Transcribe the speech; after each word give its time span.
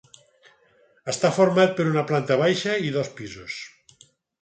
Està 1.13 1.31
format 1.35 1.77
per 1.81 1.87
una 1.91 2.07
planta 2.13 2.41
baixa 2.45 2.81
i 2.89 2.93
dos 2.99 3.15
pisos. 3.21 3.63